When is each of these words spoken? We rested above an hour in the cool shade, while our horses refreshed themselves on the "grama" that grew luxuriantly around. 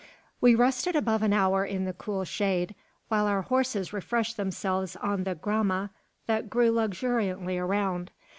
We 0.41 0.55
rested 0.55 0.95
above 0.95 1.21
an 1.21 1.31
hour 1.31 1.63
in 1.63 1.85
the 1.85 1.93
cool 1.93 2.25
shade, 2.25 2.73
while 3.09 3.27
our 3.27 3.43
horses 3.43 3.93
refreshed 3.93 4.35
themselves 4.35 4.95
on 4.95 5.25
the 5.25 5.35
"grama" 5.35 5.91
that 6.25 6.49
grew 6.49 6.71
luxuriantly 6.71 7.59
around. 7.59 8.09